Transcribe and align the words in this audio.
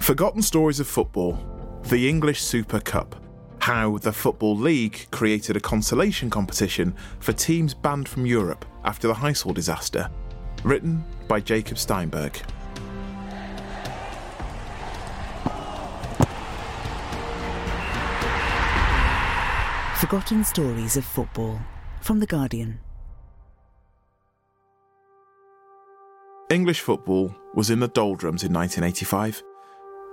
Forgotten 0.00 0.40
Stories 0.40 0.80
of 0.80 0.88
Football, 0.88 1.38
the 1.84 2.08
English 2.08 2.40
Super 2.40 2.80
Cup, 2.80 3.22
how 3.60 3.98
the 3.98 4.12
Football 4.12 4.56
League 4.56 5.06
created 5.10 5.56
a 5.56 5.60
consolation 5.60 6.30
competition 6.30 6.94
for 7.20 7.32
teams 7.32 7.74
banned 7.74 8.08
from 8.08 8.24
Europe 8.24 8.64
after 8.84 9.06
the 9.06 9.14
Heysel 9.14 9.54
disaster. 9.54 10.10
Written 10.64 11.04
by 11.28 11.38
Jacob 11.38 11.78
Steinberg. 11.78 12.34
Forgotten 20.00 20.44
Stories 20.44 20.96
of 20.96 21.04
Football 21.04 21.60
from 22.00 22.20
The 22.20 22.26
Guardian. 22.26 22.80
English 26.48 26.80
football 26.80 27.32
was 27.54 27.70
in 27.70 27.78
the 27.78 27.88
doldrums 27.88 28.42
in 28.42 28.52
1985. 28.52 29.44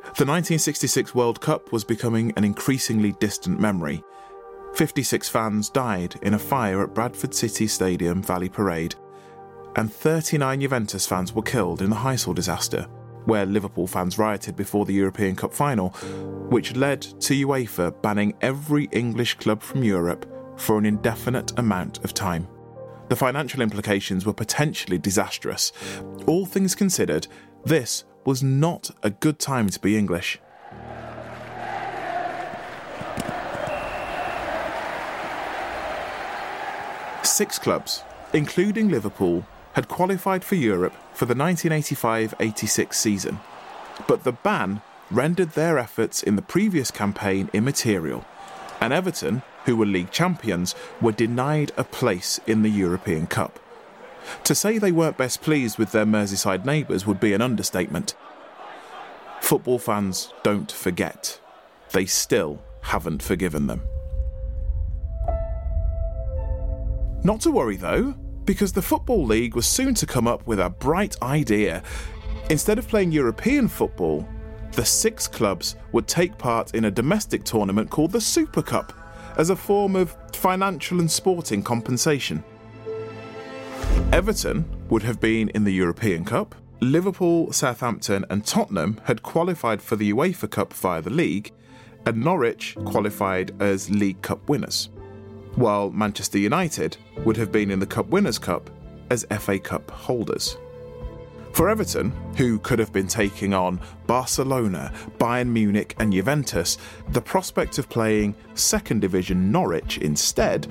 The 0.03 0.25
1966 0.25 1.13
World 1.13 1.41
Cup 1.41 1.71
was 1.71 1.83
becoming 1.83 2.33
an 2.37 2.43
increasingly 2.43 3.11
distant 3.13 3.59
memory. 3.59 4.03
56 4.73 5.29
fans 5.29 5.69
died 5.69 6.15
in 6.21 6.33
a 6.33 6.39
fire 6.39 6.83
at 6.83 6.93
Bradford 6.93 7.33
City 7.33 7.67
Stadium 7.67 8.23
Valley 8.23 8.49
Parade, 8.49 8.95
and 9.75 9.93
39 9.93 10.61
Juventus 10.61 11.05
fans 11.05 11.33
were 11.33 11.41
killed 11.41 11.81
in 11.81 11.89
the 11.89 11.95
Heysel 11.95 12.33
disaster, 12.33 12.87
where 13.25 13.45
Liverpool 13.45 13.85
fans 13.85 14.17
rioted 14.17 14.55
before 14.55 14.85
the 14.85 14.93
European 14.93 15.35
Cup 15.35 15.53
final, 15.53 15.89
which 16.49 16.75
led 16.75 17.01
to 17.01 17.45
UEFA 17.45 18.01
banning 18.01 18.33
every 18.41 18.85
English 18.91 19.35
club 19.35 19.61
from 19.61 19.83
Europe 19.83 20.25
for 20.57 20.77
an 20.77 20.85
indefinite 20.85 21.57
amount 21.59 22.03
of 22.03 22.13
time. 22.13 22.47
The 23.09 23.15
financial 23.15 23.61
implications 23.61 24.25
were 24.25 24.33
potentially 24.33 24.97
disastrous. 24.97 25.71
All 26.25 26.45
things 26.45 26.75
considered, 26.75 27.27
this 27.65 28.05
was 28.27 28.43
not 28.43 28.91
a 29.03 29.09
good 29.09 29.39
time 29.39 29.69
to 29.69 29.79
be 29.79 29.97
English. 29.97 30.37
Six 37.23 37.57
clubs, 37.57 38.03
including 38.33 38.89
Liverpool, 38.89 39.45
had 39.75 39.87
qualified 39.87 40.43
for 40.43 40.55
Europe 40.55 40.91
for 41.13 41.23
the 41.23 41.33
1985 41.33 42.35
86 42.41 42.99
season, 42.99 43.39
but 44.09 44.25
the 44.25 44.33
ban 44.33 44.81
rendered 45.09 45.51
their 45.51 45.77
efforts 45.77 46.21
in 46.21 46.35
the 46.35 46.41
previous 46.41 46.91
campaign 46.91 47.49
immaterial, 47.53 48.25
and 48.81 48.91
Everton, 48.91 49.41
who 49.63 49.77
were 49.77 49.85
league 49.85 50.11
champions, 50.11 50.75
were 50.99 51.13
denied 51.13 51.71
a 51.77 51.85
place 51.85 52.41
in 52.45 52.61
the 52.61 52.69
European 52.69 53.25
Cup. 53.25 53.57
To 54.43 54.55
say 54.55 54.77
they 54.77 54.91
weren't 54.91 55.17
best 55.17 55.41
pleased 55.41 55.77
with 55.77 55.91
their 55.91 56.05
Merseyside 56.05 56.65
neighbours 56.65 57.05
would 57.05 57.19
be 57.19 57.33
an 57.33 57.41
understatement. 57.41 58.15
Football 59.41 59.79
fans 59.79 60.33
don't 60.43 60.71
forget. 60.71 61.39
They 61.91 62.05
still 62.05 62.61
haven't 62.81 63.23
forgiven 63.23 63.67
them. 63.67 63.81
Not 67.23 67.41
to 67.41 67.51
worry 67.51 67.75
though, 67.75 68.15
because 68.45 68.71
the 68.71 68.81
Football 68.81 69.25
League 69.25 69.55
was 69.55 69.67
soon 69.67 69.93
to 69.95 70.05
come 70.05 70.27
up 70.27 70.47
with 70.47 70.59
a 70.59 70.69
bright 70.69 71.21
idea. 71.21 71.83
Instead 72.49 72.79
of 72.79 72.87
playing 72.87 73.11
European 73.11 73.67
football, 73.67 74.27
the 74.71 74.85
six 74.85 75.27
clubs 75.27 75.75
would 75.91 76.07
take 76.07 76.37
part 76.37 76.73
in 76.73 76.85
a 76.85 76.91
domestic 76.91 77.43
tournament 77.43 77.89
called 77.89 78.11
the 78.11 78.21
Super 78.21 78.61
Cup 78.61 78.93
as 79.37 79.49
a 79.49 79.55
form 79.55 79.95
of 79.95 80.15
financial 80.33 80.99
and 80.99 81.11
sporting 81.11 81.61
compensation. 81.61 82.43
Everton 84.13 84.65
would 84.89 85.03
have 85.03 85.19
been 85.19 85.49
in 85.49 85.65
the 85.65 85.73
European 85.73 86.23
Cup. 86.23 86.55
Liverpool, 86.79 87.51
Southampton, 87.51 88.25
and 88.29 88.45
Tottenham 88.45 89.01
had 89.03 89.21
qualified 89.21 89.81
for 89.81 89.97
the 89.97 90.13
UEFA 90.13 90.49
Cup 90.49 90.73
via 90.73 91.01
the 91.01 91.09
league, 91.09 91.51
and 92.05 92.23
Norwich 92.23 92.77
qualified 92.85 93.61
as 93.61 93.89
League 93.89 94.21
Cup 94.21 94.47
winners, 94.47 94.89
while 95.55 95.91
Manchester 95.91 96.37
United 96.37 96.95
would 97.25 97.35
have 97.35 97.51
been 97.51 97.69
in 97.69 97.79
the 97.79 97.85
Cup 97.85 98.07
Winners' 98.07 98.39
Cup 98.39 98.69
as 99.09 99.25
FA 99.39 99.59
Cup 99.59 99.91
holders. 99.91 100.57
For 101.51 101.69
Everton, 101.69 102.11
who 102.37 102.59
could 102.59 102.79
have 102.79 102.93
been 102.93 103.07
taking 103.07 103.53
on 103.53 103.81
Barcelona, 104.05 104.93
Bayern 105.17 105.49
Munich, 105.49 105.95
and 105.99 106.13
Juventus, 106.13 106.77
the 107.09 107.21
prospect 107.21 107.77
of 107.77 107.89
playing 107.89 108.35
second 108.53 109.01
division 109.01 109.51
Norwich 109.51 109.97
instead 109.97 110.67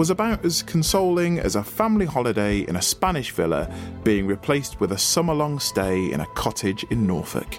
was 0.00 0.08
about 0.08 0.42
as 0.46 0.62
consoling 0.62 1.38
as 1.38 1.54
a 1.54 1.62
family 1.62 2.06
holiday 2.06 2.60
in 2.60 2.74
a 2.74 2.80
Spanish 2.80 3.32
villa 3.32 3.70
being 4.02 4.26
replaced 4.26 4.80
with 4.80 4.92
a 4.92 4.96
summer 4.96 5.34
long 5.34 5.60
stay 5.60 6.10
in 6.10 6.20
a 6.20 6.26
cottage 6.28 6.84
in 6.84 7.06
Norfolk. 7.06 7.58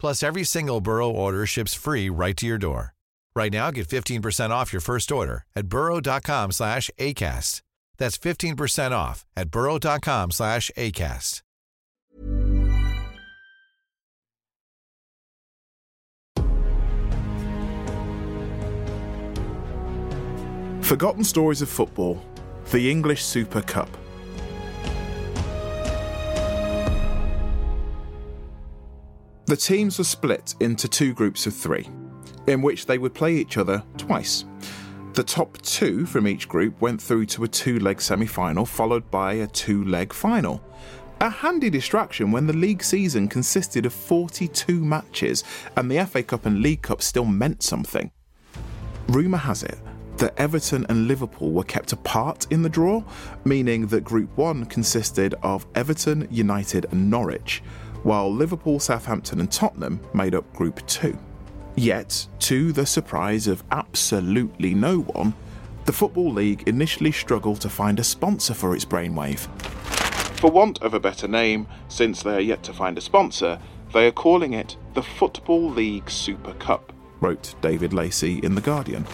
Plus, 0.00 0.22
every 0.22 0.44
single 0.44 0.80
Burrow 0.80 1.10
order 1.10 1.46
ships 1.46 1.74
free 1.74 2.08
right 2.08 2.36
to 2.36 2.46
your 2.46 2.58
door. 2.58 2.94
Right 3.34 3.52
now, 3.52 3.70
get 3.70 3.88
15% 3.88 4.50
off 4.50 4.72
your 4.72 4.80
first 4.80 5.12
order 5.12 5.44
at 5.54 5.68
burrow.com 5.68 6.52
slash 6.52 6.90
ACAST. 6.98 7.60
That's 7.98 8.18
15% 8.18 8.92
off 8.92 9.24
at 9.36 9.50
burrow.com 9.50 10.30
slash 10.30 10.70
ACAST. 10.76 11.42
Forgotten 20.86 21.24
Stories 21.24 21.62
of 21.62 21.68
Football, 21.68 22.24
the 22.70 22.88
English 22.88 23.24
Super 23.24 23.60
Cup. 23.60 23.88
The 29.46 29.56
teams 29.56 29.98
were 29.98 30.04
split 30.04 30.56
into 30.58 30.88
two 30.88 31.14
groups 31.14 31.46
of 31.46 31.54
three, 31.54 31.88
in 32.48 32.62
which 32.62 32.84
they 32.84 32.98
would 32.98 33.14
play 33.14 33.36
each 33.36 33.58
other 33.58 33.80
twice. 33.96 34.44
The 35.12 35.22
top 35.22 35.56
two 35.62 36.04
from 36.04 36.26
each 36.26 36.48
group 36.48 36.80
went 36.80 37.00
through 37.00 37.26
to 37.26 37.44
a 37.44 37.48
two 37.48 37.78
leg 37.78 38.00
semi 38.00 38.26
final, 38.26 38.66
followed 38.66 39.08
by 39.08 39.34
a 39.34 39.46
two 39.46 39.84
leg 39.84 40.12
final. 40.12 40.60
A 41.20 41.30
handy 41.30 41.70
distraction 41.70 42.32
when 42.32 42.48
the 42.48 42.52
league 42.52 42.82
season 42.82 43.28
consisted 43.28 43.86
of 43.86 43.92
42 43.92 44.84
matches 44.84 45.44
and 45.76 45.88
the 45.88 46.04
FA 46.06 46.24
Cup 46.24 46.44
and 46.44 46.60
League 46.60 46.82
Cup 46.82 47.00
still 47.00 47.24
meant 47.24 47.62
something. 47.62 48.10
Rumour 49.06 49.38
has 49.38 49.62
it 49.62 49.78
that 50.16 50.34
Everton 50.38 50.86
and 50.88 51.06
Liverpool 51.06 51.52
were 51.52 51.62
kept 51.62 51.92
apart 51.92 52.46
in 52.50 52.62
the 52.62 52.68
draw, 52.68 53.04
meaning 53.44 53.86
that 53.88 54.02
Group 54.02 54.36
1 54.36 54.64
consisted 54.66 55.34
of 55.42 55.66
Everton, 55.74 56.26
United, 56.30 56.86
and 56.90 57.10
Norwich, 57.10 57.62
while 58.06 58.32
Liverpool, 58.32 58.78
Southampton, 58.78 59.40
and 59.40 59.50
Tottenham 59.50 59.98
made 60.14 60.36
up 60.36 60.50
Group 60.54 60.86
2. 60.86 61.18
Yet, 61.74 62.28
to 62.38 62.70
the 62.70 62.86
surprise 62.86 63.48
of 63.48 63.64
absolutely 63.72 64.74
no 64.74 65.00
one, 65.00 65.34
the 65.86 65.92
Football 65.92 66.32
League 66.32 66.68
initially 66.68 67.10
struggled 67.10 67.60
to 67.62 67.68
find 67.68 67.98
a 67.98 68.04
sponsor 68.04 68.54
for 68.54 68.76
its 68.76 68.84
brainwave. 68.84 69.48
For 70.38 70.52
want 70.52 70.80
of 70.82 70.94
a 70.94 71.00
better 71.00 71.26
name, 71.26 71.66
since 71.88 72.22
they 72.22 72.36
are 72.36 72.40
yet 72.40 72.62
to 72.62 72.72
find 72.72 72.96
a 72.96 73.00
sponsor, 73.00 73.58
they 73.92 74.06
are 74.06 74.12
calling 74.12 74.52
it 74.52 74.76
the 74.94 75.02
Football 75.02 75.68
League 75.68 76.08
Super 76.08 76.54
Cup, 76.54 76.92
wrote 77.20 77.56
David 77.60 77.92
Lacey 77.92 78.38
in 78.38 78.54
The 78.54 78.60
Guardian. 78.60 79.04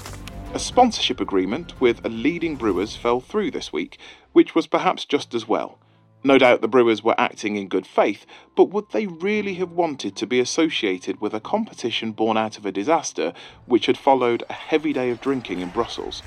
A 0.52 0.58
sponsorship 0.58 1.18
agreement 1.18 1.80
with 1.80 2.04
a 2.04 2.10
leading 2.10 2.56
brewers 2.56 2.94
fell 2.94 3.20
through 3.20 3.52
this 3.52 3.72
week, 3.72 3.96
which 4.32 4.54
was 4.54 4.66
perhaps 4.66 5.06
just 5.06 5.34
as 5.34 5.48
well. 5.48 5.78
No 6.24 6.38
doubt 6.38 6.60
the 6.60 6.69
Brewers 6.69 7.02
were 7.02 7.19
acting 7.19 7.56
in 7.56 7.66
good 7.66 7.86
faith, 7.86 8.26
but 8.56 8.66
would 8.66 8.90
they 8.92 9.06
really 9.06 9.54
have 9.54 9.72
wanted 9.72 10.14
to 10.16 10.26
be 10.26 10.38
associated 10.38 11.20
with 11.20 11.34
a 11.34 11.40
competition 11.40 12.12
born 12.12 12.36
out 12.36 12.56
of 12.56 12.64
a 12.64 12.72
disaster 12.72 13.32
which 13.66 13.86
had 13.86 13.98
followed 13.98 14.44
a 14.48 14.52
heavy 14.52 14.92
day 14.92 15.10
of 15.10 15.20
drinking 15.20 15.60
in 15.60 15.70
Brussels? 15.70 16.22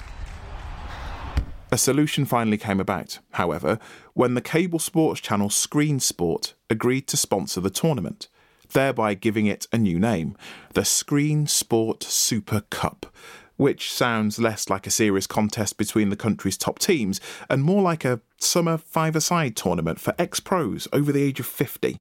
A 1.71 1.77
solution 1.77 2.25
finally 2.25 2.57
came 2.57 2.79
about, 2.79 3.19
however, 3.31 3.79
when 4.13 4.33
the 4.33 4.41
cable 4.41 4.79
sports 4.79 5.21
channel 5.21 5.49
Screen 5.49 5.99
Sport 5.99 6.53
agreed 6.69 7.07
to 7.07 7.17
sponsor 7.17 7.61
the 7.61 7.69
tournament, 7.69 8.27
thereby 8.73 9.13
giving 9.13 9.45
it 9.45 9.65
a 9.71 9.77
new 9.77 9.99
name 9.99 10.35
the 10.73 10.85
Screen 10.85 11.47
Sport 11.47 12.03
Super 12.03 12.61
Cup, 12.69 13.07
which 13.57 13.91
sounds 13.91 14.39
less 14.39 14.69
like 14.69 14.87
a 14.87 14.91
serious 14.91 15.27
contest 15.27 15.77
between 15.77 16.09
the 16.09 16.15
country's 16.15 16.57
top 16.57 16.79
teams 16.79 17.21
and 17.49 17.63
more 17.63 17.81
like 17.81 18.05
a 18.05 18.21
summer 18.37 18.77
five-a-side 18.77 19.55
tournament 19.55 19.99
for 19.99 20.13
ex-pros 20.17 20.87
over 20.93 21.11
the 21.11 21.23
age 21.23 21.39
of 21.39 21.45
50. 21.45 21.97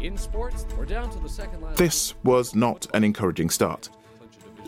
In 0.00 0.16
sports, 0.16 0.66
we're 0.76 0.84
down 0.84 1.10
to 1.10 1.18
the 1.18 1.28
second 1.28 1.62
last. 1.62 1.78
This 1.78 2.14
was 2.22 2.54
not 2.54 2.86
an 2.94 3.02
encouraging 3.02 3.50
start. 3.50 3.88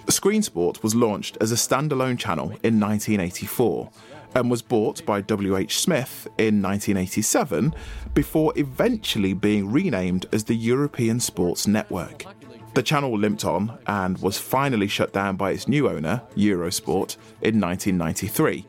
Screen 0.09 0.43
Sport 0.43 0.83
was 0.83 0.95
launched 0.95 1.37
as 1.41 1.53
a 1.53 1.55
standalone 1.55 2.19
channel 2.19 2.47
in 2.63 2.81
1984 2.81 3.91
and 4.35 4.51
was 4.51 4.63
bought 4.63 5.05
by 5.05 5.21
W.H. 5.21 5.79
Smith 5.79 6.27
in 6.39 6.63
1987 6.63 7.75
before 8.15 8.53
eventually 8.57 9.35
being 9.35 9.71
renamed 9.71 10.27
as 10.33 10.45
the 10.45 10.57
European 10.57 11.21
Sports 11.21 11.67
Network. 11.67 12.25
The 12.75 12.83
channel 12.83 13.19
limped 13.19 13.45
on 13.45 13.79
and 13.87 14.19
was 14.19 14.39
finally 14.39 14.87
shut 14.87 15.13
down 15.13 15.37
by 15.37 15.51
its 15.51 15.67
new 15.67 15.89
owner, 15.89 16.23
Eurosport, 16.37 17.17
in 17.43 17.61
1993, 17.61 18.67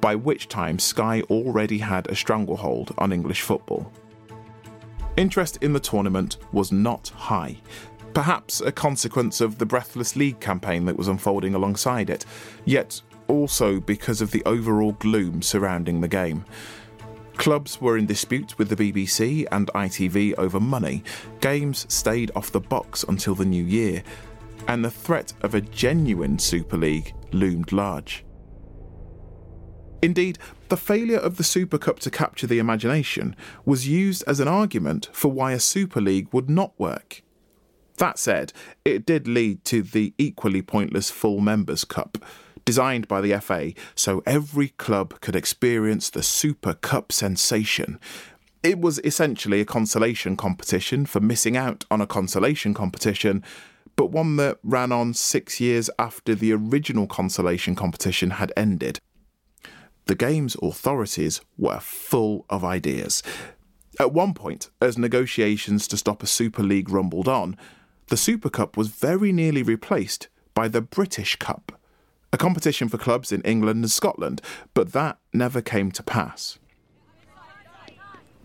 by 0.00 0.14
which 0.14 0.48
time 0.48 0.78
Sky 0.78 1.22
already 1.22 1.78
had 1.78 2.06
a 2.06 2.14
stranglehold 2.14 2.94
on 2.98 3.12
English 3.12 3.42
football. 3.42 3.92
Interest 5.16 5.58
in 5.62 5.72
the 5.72 5.80
tournament 5.80 6.36
was 6.52 6.70
not 6.70 7.08
high, 7.08 7.56
perhaps 8.14 8.60
a 8.60 8.70
consequence 8.70 9.40
of 9.40 9.58
the 9.58 9.66
Breathless 9.66 10.14
League 10.14 10.38
campaign 10.38 10.84
that 10.84 10.96
was 10.96 11.08
unfolding 11.08 11.54
alongside 11.54 12.10
it, 12.10 12.24
yet 12.64 13.02
also 13.26 13.80
because 13.80 14.20
of 14.20 14.30
the 14.30 14.44
overall 14.44 14.92
gloom 14.92 15.42
surrounding 15.42 16.00
the 16.00 16.08
game. 16.08 16.44
Clubs 17.38 17.80
were 17.80 17.96
in 17.96 18.04
dispute 18.04 18.58
with 18.58 18.68
the 18.68 18.76
BBC 18.76 19.46
and 19.52 19.68
ITV 19.68 20.34
over 20.38 20.58
money, 20.58 21.04
games 21.40 21.86
stayed 21.88 22.32
off 22.34 22.50
the 22.50 22.60
box 22.60 23.04
until 23.04 23.36
the 23.36 23.44
new 23.44 23.62
year, 23.62 24.02
and 24.66 24.84
the 24.84 24.90
threat 24.90 25.32
of 25.42 25.54
a 25.54 25.60
genuine 25.60 26.38
Super 26.38 26.76
League 26.76 27.14
loomed 27.32 27.70
large. 27.70 28.24
Indeed, 30.02 30.38
the 30.68 30.76
failure 30.76 31.18
of 31.18 31.36
the 31.36 31.44
Super 31.44 31.78
Cup 31.78 32.00
to 32.00 32.10
capture 32.10 32.48
the 32.48 32.58
imagination 32.58 33.36
was 33.64 33.88
used 33.88 34.24
as 34.26 34.40
an 34.40 34.48
argument 34.48 35.08
for 35.12 35.30
why 35.30 35.52
a 35.52 35.60
Super 35.60 36.00
League 36.00 36.28
would 36.32 36.50
not 36.50 36.78
work. 36.78 37.22
That 37.98 38.18
said, 38.18 38.52
it 38.84 39.06
did 39.06 39.28
lead 39.28 39.64
to 39.66 39.82
the 39.82 40.12
equally 40.18 40.62
pointless 40.62 41.10
Full 41.10 41.40
Members 41.40 41.84
Cup, 41.84 42.18
designed 42.68 43.08
by 43.08 43.22
the 43.22 43.34
FA 43.40 43.72
so 43.94 44.22
every 44.26 44.68
club 44.68 45.18
could 45.22 45.34
experience 45.34 46.10
the 46.10 46.22
Super 46.22 46.74
Cup 46.74 47.10
sensation. 47.12 47.98
It 48.62 48.78
was 48.78 48.98
essentially 49.04 49.62
a 49.62 49.64
consolation 49.64 50.36
competition 50.36 51.06
for 51.06 51.18
missing 51.18 51.56
out 51.56 51.86
on 51.90 52.02
a 52.02 52.06
consolation 52.06 52.74
competition, 52.74 53.42
but 53.96 54.10
one 54.10 54.36
that 54.36 54.58
ran 54.62 54.92
on 54.92 55.14
six 55.14 55.62
years 55.62 55.88
after 55.98 56.34
the 56.34 56.52
original 56.52 57.06
consolation 57.06 57.74
competition 57.74 58.32
had 58.32 58.52
ended. 58.54 59.00
The 60.04 60.14
game's 60.14 60.54
authorities 60.62 61.40
were 61.56 61.80
full 61.80 62.44
of 62.50 62.64
ideas. 62.64 63.22
At 63.98 64.12
one 64.12 64.34
point, 64.34 64.68
as 64.82 64.98
negotiations 64.98 65.88
to 65.88 65.96
stop 65.96 66.22
a 66.22 66.26
Super 66.26 66.62
League 66.62 66.90
rumbled 66.90 67.28
on, 67.28 67.56
the 68.08 68.18
Super 68.18 68.50
Cup 68.50 68.76
was 68.76 68.88
very 68.88 69.32
nearly 69.32 69.62
replaced 69.62 70.28
by 70.52 70.68
the 70.68 70.82
British 70.82 71.36
Cup, 71.36 71.77
a 72.32 72.36
competition 72.36 72.88
for 72.88 72.98
clubs 72.98 73.32
in 73.32 73.42
England 73.42 73.82
and 73.84 73.90
Scotland, 73.90 74.42
but 74.74 74.92
that 74.92 75.18
never 75.32 75.60
came 75.60 75.90
to 75.92 76.02
pass. 76.02 76.58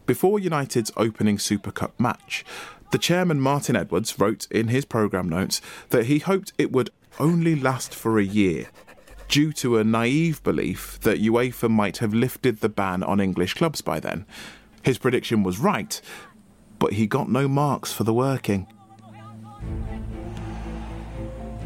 Before 0.06 0.40
United's 0.40 0.92
opening 0.98 1.40
Super 1.40 1.72
Cup 1.72 1.98
match, 2.00 2.44
the 2.92 2.98
chairman 2.98 3.40
Martin 3.40 3.76
Edwards 3.76 4.20
wrote 4.20 4.48
in 4.52 4.68
his 4.68 4.86
programme 4.86 5.30
notes 5.30 5.62
that 5.90 6.06
he 6.06 6.20
hoped 6.20 6.54
it 6.58 6.72
would 6.72 6.90
only 7.20 7.56
last 7.56 7.96
for 7.96 8.20
a 8.20 8.24
year, 8.24 8.68
due 9.28 9.54
to 9.54 9.78
a 9.78 9.84
naive 9.84 10.44
belief 10.44 11.00
that 11.02 11.22
UEFA 11.22 11.70
might 11.70 11.98
have 11.98 12.14
lifted 12.14 12.60
the 12.60 12.70
ban 12.70 13.02
on 13.02 13.20
English 13.20 13.54
clubs 13.54 13.82
by 13.82 14.00
then. 14.00 14.26
His 14.84 14.98
prediction 14.98 15.44
was 15.44 15.60
right, 15.60 16.02
but 16.78 16.94
he 16.94 17.08
got 17.08 17.30
no 17.30 17.48
marks 17.48 17.94
for 17.94 18.04
the 18.04 18.14
working. 18.14 18.68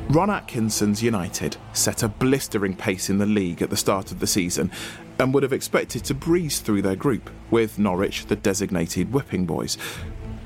Ron 0.09 0.29
Atkinson's 0.29 1.03
United 1.03 1.57
set 1.73 2.01
a 2.01 2.07
blistering 2.07 2.73
pace 2.73 3.09
in 3.09 3.17
the 3.17 3.25
league 3.25 3.61
at 3.61 3.69
the 3.69 3.75
start 3.75 4.09
of 4.09 4.21
the 4.21 4.27
season 4.27 4.71
and 5.19 5.33
would 5.33 5.43
have 5.43 5.51
expected 5.51 6.05
to 6.05 6.13
breeze 6.13 6.61
through 6.61 6.81
their 6.81 6.95
group, 6.95 7.29
with 7.51 7.77
Norwich 7.77 8.25
the 8.27 8.37
designated 8.37 9.11
whipping 9.11 9.45
boys. 9.45 9.77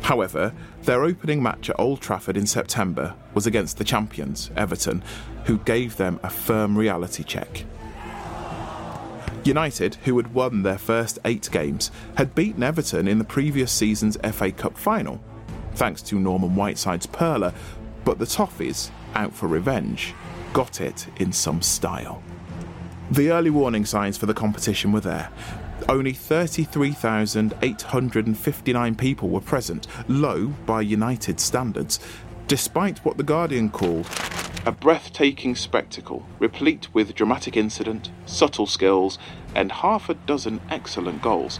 However, 0.01 0.51
their 0.81 1.03
opening 1.03 1.43
match 1.43 1.69
at 1.69 1.79
Old 1.79 2.01
Trafford 2.01 2.37
in 2.37 2.47
September 2.47 3.13
was 3.35 3.45
against 3.45 3.77
the 3.77 3.83
champions, 3.83 4.49
Everton, 4.57 5.03
who 5.45 5.59
gave 5.59 5.95
them 5.95 6.19
a 6.23 6.29
firm 6.31 6.75
reality 6.75 7.23
check. 7.23 7.65
United, 9.43 9.95
who 10.05 10.17
had 10.17 10.33
won 10.33 10.63
their 10.63 10.79
first 10.79 11.19
eight 11.23 11.47
games, 11.51 11.91
had 12.15 12.33
beaten 12.33 12.63
Everton 12.63 13.07
in 13.07 13.19
the 13.19 13.23
previous 13.23 13.71
season's 13.71 14.17
FA 14.31 14.51
Cup 14.51 14.75
final, 14.75 15.21
thanks 15.75 16.01
to 16.01 16.19
Norman 16.19 16.55
Whiteside's 16.55 17.05
Perla, 17.05 17.53
but 18.03 18.17
the 18.17 18.25
Toffees, 18.25 18.89
out 19.15 19.33
for 19.33 19.47
revenge, 19.47 20.13
got 20.53 20.81
it 20.81 21.07
in 21.17 21.31
some 21.31 21.61
style. 21.61 22.21
The 23.11 23.31
early 23.31 23.49
warning 23.49 23.85
signs 23.85 24.17
for 24.17 24.25
the 24.25 24.33
competition 24.33 24.91
were 24.91 25.01
there. 25.01 25.29
Only 25.89 26.13
33,859 26.13 28.95
people 28.95 29.29
were 29.29 29.41
present, 29.41 29.87
low 30.07 30.47
by 30.65 30.81
United 30.81 31.39
standards, 31.39 31.99
despite 32.47 32.99
what 32.99 33.17
The 33.17 33.23
Guardian 33.23 33.69
called 33.69 34.07
a 34.65 34.71
breathtaking 34.71 35.55
spectacle, 35.55 36.25
replete 36.37 36.93
with 36.93 37.15
dramatic 37.15 37.57
incident, 37.57 38.11
subtle 38.27 38.67
skills, 38.67 39.17
and 39.55 39.71
half 39.71 40.07
a 40.07 40.13
dozen 40.13 40.61
excellent 40.69 41.21
goals. 41.21 41.59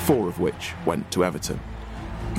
Four 0.00 0.26
of 0.26 0.40
which 0.40 0.72
went 0.84 1.12
to 1.12 1.24
Everton. 1.24 1.60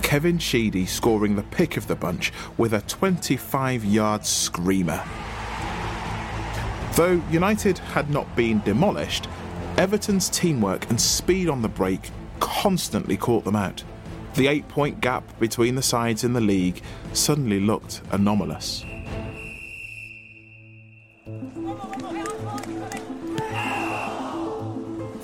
Kevin 0.01 0.38
Sheedy 0.38 0.86
scoring 0.86 1.36
the 1.36 1.44
pick 1.44 1.77
of 1.77 1.88
the 1.88 1.95
bunch 1.95 2.31
with 2.57 2.74
a 2.74 2.81
25 2.81 3.85
yard 3.85 4.25
screamer. 4.25 5.04
Though 6.94 7.21
United 7.30 7.78
had 7.78 8.09
not 8.09 8.35
been 8.35 8.61
demolished, 8.61 9.28
Everton's 9.78 10.30
teamwork 10.30 10.90
and 10.90 10.99
speed 10.99 11.47
on 11.47 11.61
the 11.61 11.69
break 11.69 12.11
constantly 12.40 13.16
caught 13.18 13.45
them 13.45 13.56
out. 13.56 13.83
The 14.35 14.47
eight 14.47 14.68
point 14.68 15.02
gap 15.02 15.40
between 15.40 15.75
the 15.75 15.81
sides 15.81 16.23
in 16.23 16.33
the 16.33 16.42
league 16.42 16.81
suddenly 17.14 17.59
looked 17.59 18.02
anomalous. 18.11 18.83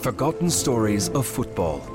Forgotten 0.02 0.50
stories 0.50 1.10
of 1.10 1.26
football. 1.26 1.95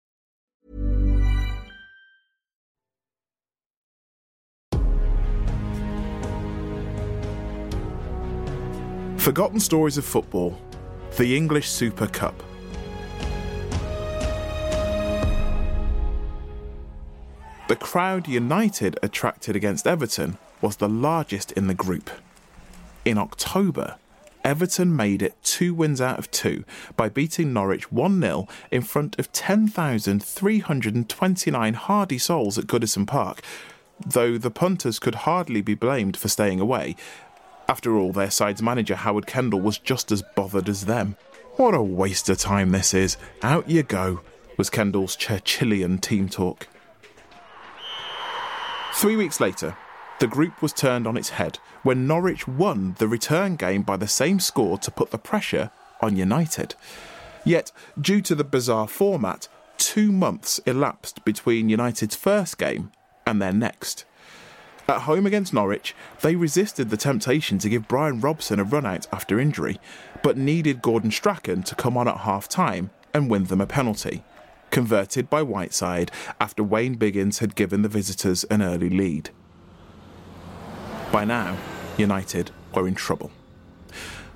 Forgotten 9.21 9.59
Stories 9.59 9.99
of 9.99 10.05
Football, 10.05 10.59
the 11.17 11.37
English 11.37 11.69
Super 11.69 12.07
Cup. 12.07 12.41
The 17.67 17.75
crowd 17.75 18.27
United 18.27 18.97
attracted 19.03 19.55
against 19.55 19.85
Everton 19.85 20.39
was 20.59 20.77
the 20.77 20.89
largest 20.89 21.51
in 21.51 21.67
the 21.67 21.75
group 21.75 22.09
in 23.05 23.17
October, 23.17 23.95
Everton 24.43 24.93
made 24.95 25.21
it 25.21 25.35
two 25.43 25.75
wins 25.75 26.01
out 26.01 26.17
of 26.17 26.31
two 26.31 26.63
by 26.95 27.09
beating 27.09 27.53
Norwich 27.53 27.91
1 27.91 28.21
0 28.21 28.47
in 28.71 28.81
front 28.81 29.19
of 29.19 29.31
10,329 29.31 31.73
hardy 31.75 32.17
souls 32.17 32.57
at 32.57 32.65
Goodison 32.65 33.05
Park, 33.05 33.43
though 34.03 34.35
the 34.37 34.49
punters 34.49 34.97
could 34.99 35.15
hardly 35.15 35.61
be 35.61 35.75
blamed 35.75 36.17
for 36.17 36.27
staying 36.27 36.59
away. 36.59 36.97
After 37.71 37.97
all, 37.97 38.11
their 38.11 38.29
side's 38.29 38.61
manager 38.61 38.95
Howard 38.95 39.25
Kendall 39.25 39.61
was 39.61 39.77
just 39.77 40.11
as 40.11 40.21
bothered 40.35 40.67
as 40.67 40.87
them. 40.87 41.15
What 41.55 41.73
a 41.73 41.81
waste 41.81 42.27
of 42.27 42.37
time 42.37 42.71
this 42.71 42.93
is. 42.93 43.15
Out 43.43 43.69
you 43.69 43.81
go, 43.81 44.19
was 44.57 44.69
Kendall's 44.69 45.15
Churchillian 45.15 46.01
team 46.01 46.27
talk. 46.27 46.67
Three 48.93 49.15
weeks 49.15 49.39
later, 49.39 49.77
the 50.19 50.27
group 50.27 50.61
was 50.61 50.73
turned 50.73 51.07
on 51.07 51.15
its 51.15 51.29
head 51.29 51.59
when 51.83 52.07
Norwich 52.07 52.45
won 52.45 52.97
the 52.99 53.07
return 53.07 53.55
game 53.55 53.83
by 53.83 53.95
the 53.95 54.05
same 54.05 54.41
score 54.41 54.77
to 54.79 54.91
put 54.91 55.11
the 55.11 55.17
pressure 55.17 55.71
on 56.01 56.17
United. 56.17 56.75
Yet, 57.45 57.71
due 58.01 58.19
to 58.23 58.35
the 58.35 58.43
bizarre 58.43 58.89
format, 58.89 59.47
two 59.77 60.11
months 60.11 60.59
elapsed 60.65 61.23
between 61.23 61.69
United's 61.69 62.17
first 62.17 62.57
game 62.57 62.91
and 63.25 63.41
their 63.41 63.53
next. 63.53 64.03
At 64.91 65.03
home 65.03 65.25
against 65.25 65.53
Norwich, 65.53 65.95
they 66.19 66.35
resisted 66.35 66.89
the 66.89 66.97
temptation 66.97 67.57
to 67.59 67.69
give 67.69 67.87
Brian 67.87 68.19
Robson 68.19 68.59
a 68.59 68.65
run 68.65 68.85
out 68.85 69.07
after 69.13 69.39
injury, 69.39 69.79
but 70.21 70.35
needed 70.35 70.81
Gordon 70.81 71.11
Strachan 71.11 71.63
to 71.63 71.75
come 71.75 71.95
on 71.95 72.09
at 72.09 72.17
half 72.17 72.49
time 72.49 72.89
and 73.13 73.29
win 73.29 73.45
them 73.45 73.61
a 73.61 73.65
penalty, 73.65 74.21
converted 74.69 75.29
by 75.29 75.43
Whiteside 75.43 76.11
after 76.41 76.61
Wayne 76.61 76.97
Biggins 76.97 77.39
had 77.39 77.55
given 77.55 77.83
the 77.83 77.87
visitors 77.87 78.43
an 78.51 78.61
early 78.61 78.89
lead. 78.89 79.29
By 81.09 81.23
now, 81.23 81.55
United 81.97 82.51
were 82.75 82.85
in 82.85 82.95
trouble. 82.95 83.31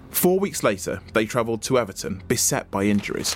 Four 0.09 0.39
weeks 0.39 0.63
later, 0.63 1.01
they 1.11 1.25
travelled 1.25 1.63
to 1.63 1.77
Everton, 1.77 2.23
beset 2.29 2.71
by 2.71 2.85
injuries. 2.85 3.35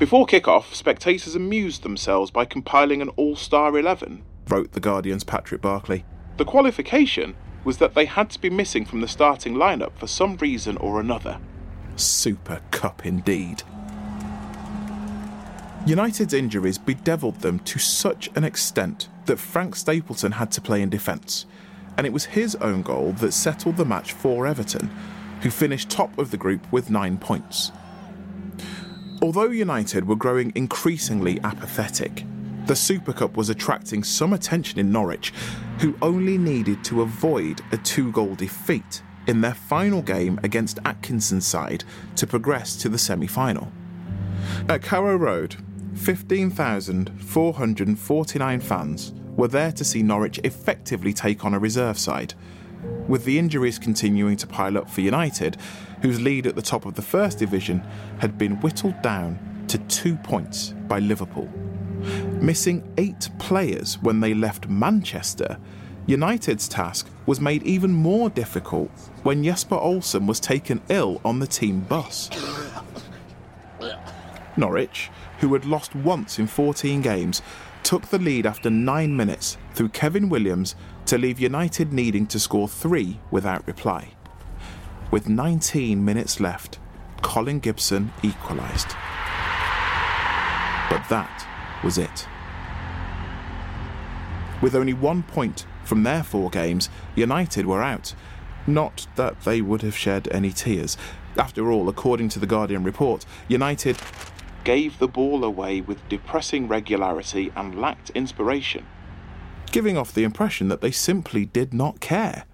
Before 0.00 0.26
kick-off, 0.26 0.74
spectators 0.74 1.36
amused 1.36 1.84
themselves 1.84 2.32
by 2.32 2.46
compiling 2.46 3.00
an 3.00 3.10
all-star 3.10 3.78
11, 3.78 4.24
wrote 4.48 4.72
The 4.72 4.80
Guardian's 4.80 5.22
Patrick 5.22 5.62
Barclay. 5.62 6.04
The 6.38 6.44
qualification 6.44 7.34
was 7.64 7.78
that 7.78 7.94
they 7.94 8.04
had 8.04 8.30
to 8.30 8.40
be 8.40 8.48
missing 8.48 8.84
from 8.84 9.00
the 9.00 9.08
starting 9.08 9.54
lineup 9.54 9.92
for 9.96 10.06
some 10.06 10.36
reason 10.36 10.76
or 10.76 11.00
another. 11.00 11.38
Super 11.96 12.60
Cup 12.70 13.04
indeed. 13.04 13.64
United's 15.84 16.32
injuries 16.32 16.78
bedevilled 16.78 17.40
them 17.40 17.58
to 17.60 17.80
such 17.80 18.30
an 18.36 18.44
extent 18.44 19.08
that 19.26 19.38
Frank 19.38 19.74
Stapleton 19.74 20.32
had 20.32 20.52
to 20.52 20.60
play 20.60 20.80
in 20.80 20.90
defence, 20.90 21.44
and 21.96 22.06
it 22.06 22.12
was 22.12 22.26
his 22.26 22.54
own 22.56 22.82
goal 22.82 23.12
that 23.14 23.32
settled 23.32 23.76
the 23.76 23.84
match 23.84 24.12
for 24.12 24.46
Everton, 24.46 24.90
who 25.40 25.50
finished 25.50 25.90
top 25.90 26.16
of 26.18 26.30
the 26.30 26.36
group 26.36 26.70
with 26.70 26.88
nine 26.88 27.18
points. 27.18 27.72
Although 29.20 29.50
United 29.50 30.06
were 30.06 30.14
growing 30.14 30.52
increasingly 30.54 31.40
apathetic, 31.42 32.24
the 32.68 32.76
Super 32.76 33.12
Cup 33.14 33.36
was 33.36 33.48
attracting 33.48 34.04
some 34.04 34.32
attention 34.34 34.78
in 34.78 34.92
Norwich, 34.92 35.32
who 35.78 35.96
only 36.02 36.36
needed 36.36 36.84
to 36.84 37.00
avoid 37.00 37.62
a 37.72 37.78
two 37.78 38.12
goal 38.12 38.34
defeat 38.34 39.02
in 39.26 39.40
their 39.40 39.54
final 39.54 40.02
game 40.02 40.38
against 40.42 40.78
Atkinson's 40.84 41.46
side 41.46 41.84
to 42.16 42.26
progress 42.26 42.76
to 42.76 42.90
the 42.90 42.98
semi 42.98 43.26
final. 43.26 43.72
At 44.68 44.82
Carrow 44.82 45.16
Road, 45.16 45.56
15,449 45.94 48.60
fans 48.60 49.14
were 49.34 49.48
there 49.48 49.72
to 49.72 49.82
see 49.82 50.02
Norwich 50.02 50.38
effectively 50.44 51.14
take 51.14 51.46
on 51.46 51.54
a 51.54 51.58
reserve 51.58 51.98
side. 51.98 52.34
With 53.08 53.24
the 53.24 53.38
injuries 53.38 53.78
continuing 53.78 54.36
to 54.36 54.46
pile 54.46 54.76
up 54.76 54.90
for 54.90 55.00
United, 55.00 55.56
whose 56.02 56.20
lead 56.20 56.46
at 56.46 56.54
the 56.54 56.60
top 56.60 56.84
of 56.84 56.96
the 56.96 57.02
First 57.02 57.38
Division 57.38 57.82
had 58.18 58.36
been 58.36 58.60
whittled 58.60 59.00
down 59.00 59.38
to 59.68 59.78
two 59.78 60.16
points 60.16 60.74
by 60.86 60.98
Liverpool. 60.98 61.50
Missing 62.40 62.94
eight 62.98 63.28
players 63.38 63.98
when 64.00 64.20
they 64.20 64.32
left 64.32 64.68
Manchester, 64.68 65.58
United's 66.06 66.68
task 66.68 67.10
was 67.26 67.40
made 67.40 67.64
even 67.64 67.92
more 67.92 68.30
difficult 68.30 68.90
when 69.24 69.42
Jesper 69.42 69.74
Olsen 69.74 70.26
was 70.26 70.38
taken 70.38 70.80
ill 70.88 71.20
on 71.24 71.40
the 71.40 71.46
team 71.46 71.80
bus. 71.80 72.30
Norwich, 74.56 75.10
who 75.40 75.52
had 75.52 75.64
lost 75.64 75.94
once 75.96 76.38
in 76.38 76.46
14 76.46 77.02
games, 77.02 77.42
took 77.82 78.06
the 78.06 78.18
lead 78.18 78.46
after 78.46 78.70
nine 78.70 79.16
minutes 79.16 79.58
through 79.74 79.88
Kevin 79.88 80.28
Williams 80.28 80.76
to 81.06 81.18
leave 81.18 81.40
United 81.40 81.92
needing 81.92 82.26
to 82.28 82.38
score 82.38 82.68
three 82.68 83.18
without 83.30 83.66
reply. 83.66 84.10
With 85.10 85.28
19 85.28 86.04
minutes 86.04 86.38
left, 86.38 86.78
Colin 87.20 87.58
Gibson 87.58 88.12
equalised. 88.22 88.88
But 90.88 91.06
that 91.08 91.46
was 91.82 91.98
it. 91.98 92.26
With 94.60 94.74
only 94.74 94.92
one 94.92 95.22
point 95.22 95.66
from 95.84 96.02
their 96.02 96.22
four 96.22 96.50
games, 96.50 96.90
United 97.14 97.66
were 97.66 97.82
out. 97.82 98.14
Not 98.66 99.06
that 99.16 99.40
they 99.42 99.62
would 99.62 99.82
have 99.82 99.96
shed 99.96 100.28
any 100.30 100.52
tears. 100.52 100.96
After 101.36 101.70
all, 101.70 101.88
according 101.88 102.28
to 102.30 102.38
the 102.38 102.46
Guardian 102.46 102.84
report, 102.84 103.24
United 103.46 103.96
gave 104.64 104.98
the 104.98 105.08
ball 105.08 105.44
away 105.44 105.80
with 105.80 106.06
depressing 106.08 106.68
regularity 106.68 107.52
and 107.56 107.80
lacked 107.80 108.10
inspiration, 108.10 108.84
giving 109.70 109.96
off 109.96 110.12
the 110.12 110.24
impression 110.24 110.68
that 110.68 110.80
they 110.80 110.90
simply 110.90 111.46
did 111.46 111.72
not 111.72 112.00
care. 112.00 112.44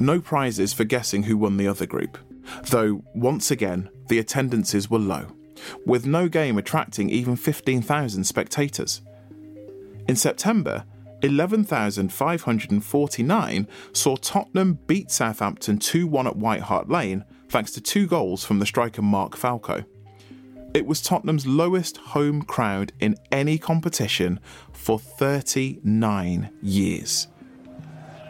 No 0.00 0.20
prizes 0.20 0.72
for 0.72 0.84
guessing 0.84 1.24
who 1.24 1.36
won 1.36 1.58
the 1.58 1.68
other 1.68 1.86
group, 1.86 2.18
though 2.64 3.04
once 3.14 3.50
again 3.50 3.88
the 4.08 4.18
attendances 4.18 4.90
were 4.90 4.98
low 4.98 5.35
with 5.84 6.06
no 6.06 6.28
game 6.28 6.58
attracting 6.58 7.10
even 7.10 7.36
15,000 7.36 8.24
spectators. 8.24 9.02
In 10.08 10.16
September, 10.16 10.84
11,549 11.22 13.68
saw 13.92 14.16
Tottenham 14.16 14.78
beat 14.86 15.10
Southampton 15.10 15.78
2 15.78 16.06
1 16.06 16.26
at 16.26 16.36
White 16.36 16.62
Hart 16.62 16.88
Lane 16.88 17.24
thanks 17.48 17.72
to 17.72 17.80
two 17.80 18.06
goals 18.06 18.44
from 18.44 18.58
the 18.58 18.66
striker 18.66 19.02
Mark 19.02 19.36
Falco. 19.36 19.84
It 20.74 20.84
was 20.84 21.00
Tottenham's 21.00 21.46
lowest 21.46 21.96
home 21.96 22.42
crowd 22.42 22.92
in 23.00 23.16
any 23.32 23.56
competition 23.56 24.40
for 24.72 24.98
39 24.98 26.50
years. 26.60 27.28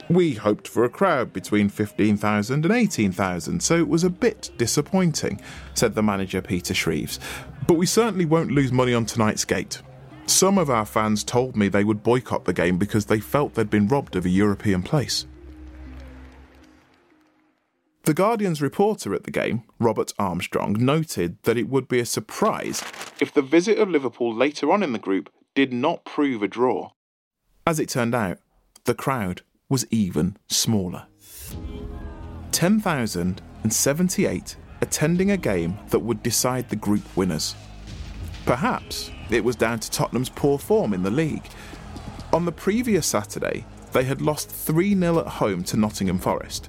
We 0.08 0.34
hoped 0.34 0.68
for 0.68 0.84
a 0.84 0.88
crowd 0.88 1.32
between 1.32 1.68
15,000 1.68 2.64
and 2.64 2.72
18,000, 2.72 3.60
so 3.60 3.76
it 3.76 3.88
was 3.88 4.04
a 4.04 4.10
bit 4.10 4.50
disappointing, 4.56 5.40
said 5.74 5.94
the 5.94 6.02
manager 6.02 6.40
Peter 6.40 6.74
Shreeves. 6.74 7.18
But 7.66 7.74
we 7.74 7.86
certainly 7.86 8.24
won't 8.24 8.52
lose 8.52 8.70
money 8.70 8.94
on 8.94 9.04
tonight's 9.04 9.44
gate. 9.44 9.82
Some 10.26 10.58
of 10.58 10.70
our 10.70 10.86
fans 10.86 11.24
told 11.24 11.56
me 11.56 11.68
they 11.68 11.82
would 11.82 12.04
boycott 12.04 12.44
the 12.44 12.52
game 12.52 12.78
because 12.78 13.06
they 13.06 13.18
felt 13.18 13.54
they'd 13.54 13.70
been 13.70 13.88
robbed 13.88 14.14
of 14.14 14.24
a 14.24 14.30
European 14.30 14.82
place. 14.82 15.26
The 18.04 18.14
Guardian's 18.14 18.62
reporter 18.62 19.12
at 19.14 19.24
the 19.24 19.32
game, 19.32 19.64
Robert 19.80 20.12
Armstrong, 20.16 20.76
noted 20.78 21.42
that 21.42 21.58
it 21.58 21.68
would 21.68 21.88
be 21.88 21.98
a 21.98 22.06
surprise 22.06 22.84
if 23.20 23.34
the 23.34 23.42
visit 23.42 23.78
of 23.78 23.88
Liverpool 23.88 24.32
later 24.32 24.70
on 24.70 24.84
in 24.84 24.92
the 24.92 25.00
group 25.00 25.32
did 25.56 25.72
not 25.72 26.04
prove 26.04 26.40
a 26.40 26.48
draw. 26.48 26.90
As 27.66 27.80
it 27.80 27.88
turned 27.88 28.14
out, 28.14 28.38
the 28.84 28.94
crowd 28.94 29.42
was 29.68 29.86
even 29.90 30.36
smaller. 30.48 31.06
10,078 32.52 34.56
attending 34.80 35.30
a 35.30 35.36
game 35.36 35.78
that 35.88 35.98
would 35.98 36.22
decide 36.22 36.68
the 36.68 36.76
group 36.76 37.02
winners. 37.16 37.54
Perhaps 38.44 39.10
it 39.30 39.42
was 39.42 39.56
down 39.56 39.80
to 39.80 39.90
Tottenham's 39.90 40.28
poor 40.28 40.58
form 40.58 40.94
in 40.94 41.02
the 41.02 41.10
league. 41.10 41.48
On 42.32 42.44
the 42.44 42.52
previous 42.52 43.06
Saturday, 43.06 43.64
they 43.92 44.04
had 44.04 44.20
lost 44.20 44.50
3 44.50 44.94
0 44.94 45.20
at 45.20 45.26
home 45.26 45.64
to 45.64 45.76
Nottingham 45.76 46.18
Forest, 46.18 46.68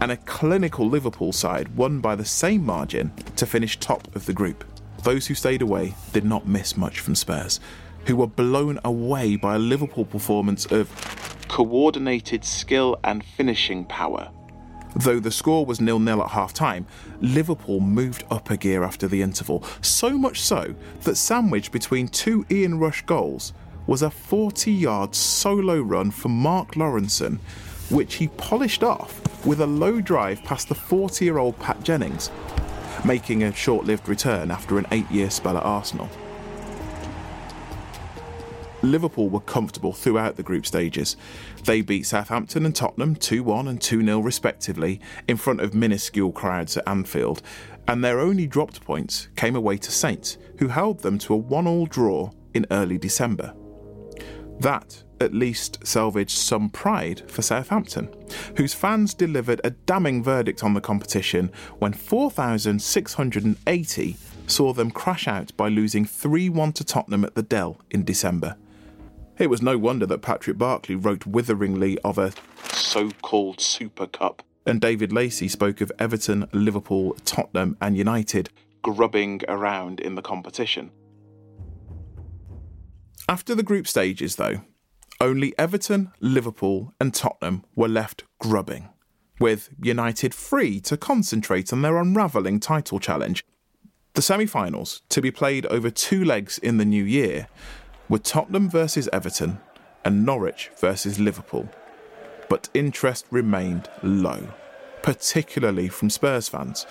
and 0.00 0.12
a 0.12 0.16
clinical 0.18 0.86
Liverpool 0.86 1.32
side 1.32 1.74
won 1.76 2.00
by 2.00 2.14
the 2.14 2.24
same 2.24 2.64
margin 2.64 3.12
to 3.36 3.46
finish 3.46 3.78
top 3.78 4.14
of 4.14 4.26
the 4.26 4.32
group. 4.32 4.64
Those 5.02 5.26
who 5.26 5.34
stayed 5.34 5.62
away 5.62 5.94
did 6.12 6.24
not 6.24 6.46
miss 6.46 6.76
much 6.76 7.00
from 7.00 7.14
Spurs, 7.14 7.60
who 8.06 8.16
were 8.16 8.26
blown 8.26 8.78
away 8.84 9.36
by 9.36 9.56
a 9.56 9.58
Liverpool 9.58 10.04
performance 10.04 10.66
of 10.66 10.88
coordinated 11.48 12.44
skill 12.44 12.98
and 13.04 13.24
finishing 13.24 13.84
power. 13.84 14.30
Though 14.96 15.20
the 15.20 15.30
score 15.30 15.66
was 15.66 15.80
nil-nil 15.80 16.22
at 16.22 16.30
half-time, 16.30 16.86
Liverpool 17.20 17.80
moved 17.80 18.24
up 18.30 18.50
a 18.50 18.56
gear 18.56 18.82
after 18.82 19.06
the 19.06 19.20
interval, 19.20 19.62
so 19.82 20.16
much 20.16 20.40
so 20.40 20.74
that 21.02 21.16
sandwiched 21.16 21.70
between 21.70 22.08
two 22.08 22.46
Ian 22.50 22.78
Rush 22.78 23.02
goals 23.02 23.52
was 23.86 24.02
a 24.02 24.08
40-yard 24.08 25.14
solo 25.14 25.80
run 25.80 26.10
for 26.10 26.28
Mark 26.28 26.72
Lawrenson, 26.76 27.38
which 27.90 28.14
he 28.14 28.28
polished 28.28 28.82
off 28.82 29.20
with 29.44 29.60
a 29.60 29.66
low 29.66 30.00
drive 30.00 30.42
past 30.44 30.68
the 30.68 30.74
40-year-old 30.74 31.58
Pat 31.58 31.82
Jennings, 31.82 32.30
making 33.04 33.42
a 33.42 33.52
short-lived 33.52 34.08
return 34.08 34.50
after 34.50 34.78
an 34.78 34.86
eight-year 34.92 35.28
spell 35.28 35.58
at 35.58 35.62
Arsenal. 35.62 36.08
Liverpool 38.82 39.28
were 39.28 39.40
comfortable 39.40 39.92
throughout 39.92 40.36
the 40.36 40.42
group 40.42 40.66
stages. 40.66 41.16
They 41.64 41.80
beat 41.80 42.06
Southampton 42.06 42.66
and 42.66 42.74
Tottenham 42.74 43.16
2 43.16 43.42
1 43.42 43.68
and 43.68 43.80
2 43.80 44.04
0 44.04 44.20
respectively 44.20 45.00
in 45.26 45.36
front 45.36 45.60
of 45.60 45.74
minuscule 45.74 46.32
crowds 46.32 46.76
at 46.76 46.88
Anfield, 46.88 47.42
and 47.88 48.04
their 48.04 48.20
only 48.20 48.46
dropped 48.46 48.82
points 48.82 49.28
came 49.36 49.56
away 49.56 49.78
to 49.78 49.90
Saints, 49.90 50.38
who 50.58 50.68
held 50.68 51.00
them 51.00 51.18
to 51.18 51.34
a 51.34 51.38
1 51.38 51.66
all 51.66 51.86
draw 51.86 52.30
in 52.54 52.66
early 52.70 52.98
December. 52.98 53.54
That 54.60 55.02
at 55.20 55.34
least 55.34 55.86
salvaged 55.86 56.36
some 56.36 56.68
pride 56.68 57.22
for 57.30 57.42
Southampton, 57.42 58.08
whose 58.56 58.74
fans 58.74 59.14
delivered 59.14 59.60
a 59.64 59.70
damning 59.70 60.22
verdict 60.22 60.62
on 60.62 60.74
the 60.74 60.80
competition 60.80 61.50
when 61.78 61.92
4,680 61.92 64.16
saw 64.46 64.72
them 64.72 64.90
crash 64.90 65.26
out 65.26 65.56
by 65.56 65.68
losing 65.68 66.04
3 66.04 66.48
1 66.50 66.72
to 66.74 66.84
Tottenham 66.84 67.24
at 67.24 67.34
the 67.34 67.42
Dell 67.42 67.80
in 67.90 68.04
December. 68.04 68.56
It 69.38 69.50
was 69.50 69.60
no 69.60 69.76
wonder 69.76 70.06
that 70.06 70.22
Patrick 70.22 70.56
Barclay 70.56 70.94
wrote 70.94 71.26
witheringly 71.26 71.98
of 71.98 72.16
a 72.16 72.32
so 72.72 73.10
called 73.22 73.60
Super 73.60 74.06
Cup, 74.06 74.42
and 74.64 74.80
David 74.80 75.12
Lacey 75.12 75.46
spoke 75.48 75.82
of 75.82 75.92
Everton, 75.98 76.48
Liverpool, 76.52 77.14
Tottenham, 77.24 77.76
and 77.80 77.96
United 77.96 78.48
grubbing 78.82 79.42
around 79.48 79.98
in 79.98 80.14
the 80.14 80.22
competition. 80.22 80.92
After 83.28 83.52
the 83.54 83.64
group 83.64 83.88
stages, 83.88 84.36
though, 84.36 84.60
only 85.20 85.58
Everton, 85.58 86.12
Liverpool, 86.20 86.94
and 87.00 87.12
Tottenham 87.12 87.64
were 87.74 87.88
left 87.88 88.22
grubbing, 88.38 88.88
with 89.40 89.70
United 89.82 90.32
free 90.32 90.80
to 90.82 90.96
concentrate 90.96 91.72
on 91.72 91.82
their 91.82 91.98
unravelling 91.98 92.60
title 92.60 93.00
challenge. 93.00 93.44
The 94.14 94.22
semi 94.22 94.46
finals, 94.46 95.02
to 95.08 95.20
be 95.20 95.32
played 95.32 95.66
over 95.66 95.90
two 95.90 96.24
legs 96.24 96.56
in 96.58 96.78
the 96.78 96.84
new 96.84 97.04
year, 97.04 97.48
were 98.08 98.18
Tottenham 98.18 98.68
versus 98.68 99.08
Everton 99.12 99.58
and 100.04 100.24
Norwich 100.24 100.70
versus 100.76 101.18
Liverpool. 101.18 101.68
But 102.48 102.68
interest 102.74 103.26
remained 103.30 103.88
low, 104.02 104.48
particularly 105.02 105.88
from 105.88 106.10
Spurs 106.10 106.48
fans, 106.48 106.86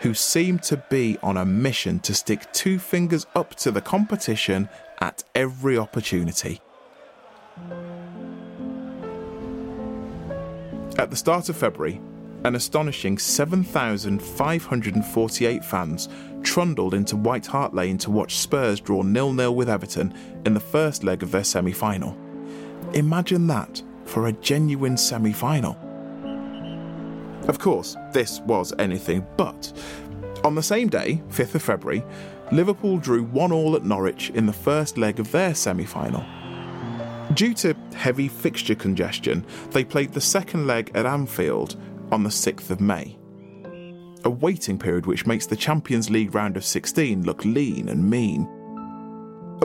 who 0.00 0.14
seemed 0.14 0.62
to 0.64 0.76
be 0.88 1.18
on 1.22 1.36
a 1.36 1.44
mission 1.44 1.98
to 2.00 2.14
stick 2.14 2.52
two 2.52 2.78
fingers 2.78 3.26
up 3.34 3.54
to 3.56 3.70
the 3.70 3.80
competition 3.80 4.68
at 5.00 5.24
every 5.34 5.76
opportunity. 5.76 6.60
At 10.98 11.10
the 11.10 11.16
start 11.16 11.48
of 11.48 11.56
February, 11.56 12.00
an 12.44 12.56
astonishing 12.56 13.18
7,548 13.18 15.64
fans 15.64 16.08
trundled 16.42 16.94
into 16.94 17.16
White 17.16 17.46
Hart 17.46 17.74
Lane 17.74 17.98
to 17.98 18.10
watch 18.10 18.38
Spurs 18.38 18.80
draw 18.80 19.02
nil-nil 19.02 19.54
with 19.54 19.68
Everton 19.68 20.12
in 20.44 20.54
the 20.54 20.60
first 20.60 21.04
leg 21.04 21.22
of 21.22 21.30
their 21.30 21.44
semi-final. 21.44 22.16
Imagine 22.94 23.46
that 23.46 23.82
for 24.04 24.26
a 24.26 24.32
genuine 24.32 24.96
semi-final. 24.96 25.78
Of 27.48 27.58
course, 27.58 27.96
this 28.12 28.40
was 28.40 28.72
anything 28.78 29.26
but. 29.36 29.72
On 30.44 30.54
the 30.54 30.62
same 30.62 30.88
day, 30.88 31.22
5th 31.28 31.54
of 31.54 31.62
February, 31.62 32.04
Liverpool 32.50 32.98
drew 32.98 33.24
1 33.24 33.52
all 33.52 33.76
at 33.76 33.84
Norwich 33.84 34.30
in 34.30 34.46
the 34.46 34.52
first 34.52 34.98
leg 34.98 35.20
of 35.20 35.30
their 35.32 35.54
semi 35.54 35.84
final. 35.84 36.24
Due 37.34 37.54
to 37.54 37.74
heavy 37.94 38.28
fixture 38.28 38.74
congestion, 38.74 39.46
they 39.70 39.84
played 39.84 40.12
the 40.12 40.20
second 40.20 40.66
leg 40.66 40.90
at 40.94 41.06
Anfield 41.06 41.76
on 42.12 42.22
the 42.22 42.30
6th 42.30 42.70
of 42.70 42.80
May. 42.80 43.18
A 44.24 44.30
waiting 44.30 44.78
period 44.78 45.06
which 45.06 45.26
makes 45.26 45.46
the 45.46 45.56
Champions 45.56 46.10
League 46.10 46.34
round 46.34 46.56
of 46.56 46.64
16 46.64 47.24
look 47.24 47.44
lean 47.44 47.88
and 47.88 48.08
mean. 48.08 48.44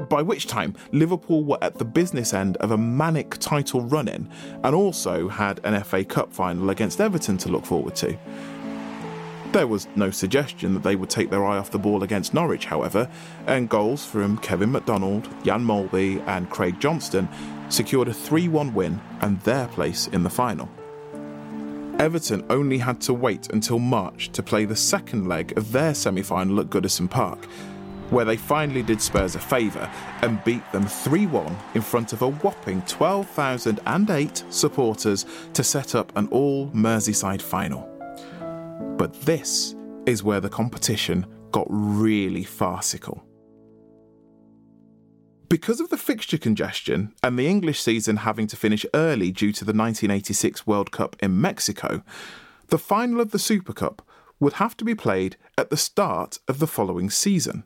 By 0.10 0.22
which 0.22 0.48
time, 0.48 0.76
Liverpool 0.92 1.44
were 1.44 1.58
at 1.62 1.78
the 1.78 1.86
business 1.86 2.34
end 2.34 2.56
of 2.58 2.72
a 2.72 2.78
manic 2.78 3.38
title 3.40 3.82
run 3.82 4.08
in 4.08 4.30
and 4.64 4.74
also 4.74 5.28
had 5.28 5.60
an 5.64 5.84
FA 5.84 6.06
Cup 6.06 6.32
final 6.32 6.70
against 6.70 7.02
Everton 7.02 7.38
to 7.40 7.50
look 7.50 7.66
forward 7.66 7.96
to. 7.98 8.18
There 9.52 9.68
was 9.68 9.88
no 9.96 10.12
suggestion 10.12 10.74
that 10.74 10.84
they 10.84 10.96
would 10.96 11.10
take 11.10 11.30
their 11.30 11.46
eye 11.46 11.58
off 11.58 11.72
the 11.72 11.80
ball 11.80 12.04
against 12.04 12.34
Norwich, 12.34 12.66
however, 12.66 13.10
and 13.48 13.70
goals 13.70 14.06
from 14.06 14.38
Kevin 14.38 14.72
McDonald, 14.72 15.28
Jan 15.44 15.64
Molby, 15.64 16.26
and 16.28 16.50
Craig 16.50 16.80
Johnston 16.80 17.28
secured 17.70 18.08
a 18.08 18.14
3 18.14 18.48
1 18.48 18.74
win 18.74 19.02
and 19.22 19.40
their 19.42 19.68
place 19.68 20.08
in 20.08 20.24
the 20.24 20.30
final. 20.30 20.70
Everton 22.00 22.46
only 22.52 22.78
had 22.78 23.02
to 23.02 23.14
wait 23.14 23.50
until 23.50 23.80
March 23.80 24.30
to 24.34 24.44
play 24.44 24.66
the 24.66 24.76
second 24.76 25.28
leg 25.28 25.58
of 25.58 25.72
their 25.72 25.96
semi 25.96 26.22
final 26.22 26.60
at 26.60 26.70
Goodison 26.70 27.10
Park, 27.10 27.46
where 28.12 28.24
they 28.24 28.38
finally 28.38 28.84
did 28.84 29.02
Spurs 29.02 29.34
a 29.36 29.40
favour 29.40 29.90
and 30.22 30.44
beat 30.44 30.72
them 30.72 30.86
3 30.86 31.26
1 31.26 31.58
in 31.74 31.82
front 31.82 32.14
of 32.14 32.22
a 32.22 32.30
whopping 32.30 32.84
12,008 32.84 34.44
supporters 34.50 35.26
to 35.54 35.64
set 35.64 35.96
up 35.96 36.16
an 36.16 36.28
all 36.28 36.70
Merseyside 36.70 37.42
final. 37.42 37.90
But 38.98 39.20
this 39.22 39.76
is 40.06 40.24
where 40.24 40.40
the 40.40 40.50
competition 40.50 41.26
got 41.52 41.66
really 41.70 42.44
farcical. 42.44 43.27
Because 45.50 45.80
of 45.80 45.90
the 45.90 45.98
fixture 45.98 46.38
congestion 46.38 47.14
and 47.24 47.40
the 47.40 47.48
English 47.48 47.80
season 47.80 48.18
having 48.18 48.48
to 48.48 48.58
finish 48.58 48.86
early 48.94 49.32
due 49.32 49.54
to 49.54 49.64
the 49.64 49.70
1986 49.70 50.68
World 50.68 50.92
Cup 50.92 51.16
in 51.22 51.40
Mexico, 51.40 52.04
the 52.68 52.78
final 52.78 53.22
of 53.22 53.32
the 53.32 53.40
Super 53.40 53.72
Cup 53.72 54.02
would 54.42 54.54
have 54.54 54.76
to 54.76 54.84
be 54.84 54.94
played 54.94 55.38
at 55.58 55.70
the 55.70 55.78
start 55.78 56.40
of 56.50 56.60
the 56.60 56.68
following 56.68 57.10
season. 57.10 57.64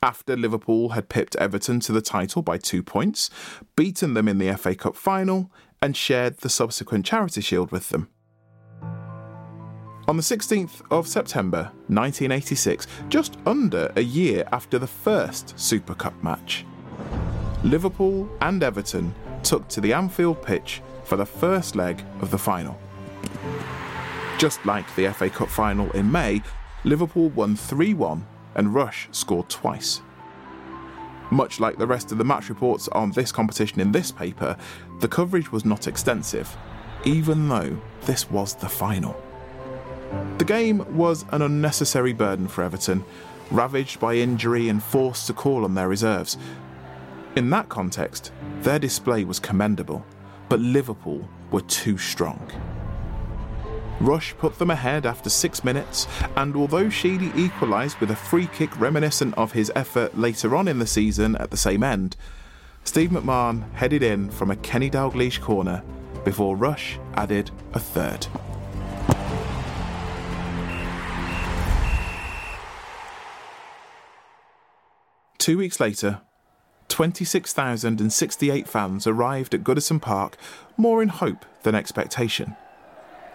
After 0.00 0.36
Liverpool 0.36 0.90
had 0.90 1.08
pipped 1.08 1.34
Everton 1.36 1.80
to 1.80 1.92
the 1.92 2.00
title 2.00 2.42
by 2.42 2.58
two 2.58 2.84
points, 2.84 3.28
beaten 3.74 4.14
them 4.14 4.28
in 4.28 4.38
the 4.38 4.56
FA 4.56 4.76
Cup 4.76 4.94
final, 4.94 5.50
and 5.82 5.96
shared 5.96 6.38
the 6.38 6.48
subsequent 6.48 7.06
Charity 7.06 7.40
Shield 7.40 7.72
with 7.72 7.88
them. 7.88 8.08
On 10.06 10.16
the 10.16 10.22
16th 10.22 10.80
of 10.92 11.08
September 11.08 11.72
1986, 11.88 12.86
just 13.08 13.36
under 13.44 13.92
a 13.96 14.02
year 14.02 14.46
after 14.52 14.78
the 14.78 14.86
first 14.86 15.58
Super 15.58 15.94
Cup 15.94 16.14
match, 16.22 16.64
Liverpool 17.66 18.30
and 18.42 18.62
Everton 18.62 19.12
took 19.42 19.66
to 19.70 19.80
the 19.80 19.92
Anfield 19.92 20.40
pitch 20.40 20.82
for 21.02 21.16
the 21.16 21.26
first 21.26 21.74
leg 21.74 22.00
of 22.20 22.30
the 22.30 22.38
final. 22.38 22.78
Just 24.38 24.64
like 24.64 24.86
the 24.94 25.12
FA 25.12 25.28
Cup 25.28 25.48
final 25.48 25.90
in 25.90 26.10
May, 26.10 26.42
Liverpool 26.84 27.30
won 27.30 27.56
3 27.56 27.92
1 27.92 28.24
and 28.54 28.72
Rush 28.72 29.08
scored 29.10 29.48
twice. 29.48 30.00
Much 31.32 31.58
like 31.58 31.76
the 31.76 31.88
rest 31.88 32.12
of 32.12 32.18
the 32.18 32.24
match 32.24 32.48
reports 32.48 32.86
on 32.92 33.10
this 33.10 33.32
competition 33.32 33.80
in 33.80 33.90
this 33.90 34.12
paper, 34.12 34.56
the 35.00 35.08
coverage 35.08 35.50
was 35.50 35.64
not 35.64 35.88
extensive, 35.88 36.56
even 37.04 37.48
though 37.48 37.76
this 38.02 38.30
was 38.30 38.54
the 38.54 38.68
final. 38.68 39.20
The 40.38 40.44
game 40.44 40.86
was 40.96 41.24
an 41.32 41.42
unnecessary 41.42 42.12
burden 42.12 42.46
for 42.46 42.62
Everton, 42.62 43.04
ravaged 43.50 43.98
by 43.98 44.14
injury 44.14 44.68
and 44.68 44.80
forced 44.80 45.26
to 45.26 45.32
call 45.32 45.64
on 45.64 45.74
their 45.74 45.88
reserves. 45.88 46.38
In 47.36 47.50
that 47.50 47.68
context, 47.68 48.32
their 48.62 48.78
display 48.78 49.24
was 49.24 49.38
commendable, 49.38 50.06
but 50.48 50.58
Liverpool 50.58 51.28
were 51.50 51.60
too 51.60 51.98
strong. 51.98 52.50
Rush 54.00 54.34
put 54.38 54.58
them 54.58 54.70
ahead 54.70 55.04
after 55.04 55.28
six 55.28 55.62
minutes, 55.62 56.06
and 56.36 56.56
although 56.56 56.88
Sheedy 56.88 57.30
equalised 57.36 57.98
with 57.98 58.10
a 58.10 58.16
free 58.16 58.46
kick 58.46 58.80
reminiscent 58.80 59.34
of 59.36 59.52
his 59.52 59.70
effort 59.76 60.16
later 60.18 60.56
on 60.56 60.66
in 60.66 60.78
the 60.78 60.86
season 60.86 61.36
at 61.36 61.50
the 61.50 61.58
same 61.58 61.82
end, 61.82 62.16
Steve 62.84 63.10
McMahon 63.10 63.70
headed 63.74 64.02
in 64.02 64.30
from 64.30 64.50
a 64.50 64.56
Kenny 64.56 64.88
Dalglish 64.88 65.42
corner 65.42 65.82
before 66.24 66.56
Rush 66.56 66.98
added 67.16 67.50
a 67.74 67.78
third. 67.78 68.26
Two 75.36 75.58
weeks 75.58 75.80
later, 75.80 76.22
26,068 76.96 78.66
fans 78.66 79.06
arrived 79.06 79.52
at 79.52 79.62
Goodison 79.62 80.00
Park 80.00 80.38
more 80.78 81.02
in 81.02 81.10
hope 81.10 81.44
than 81.62 81.74
expectation. 81.74 82.56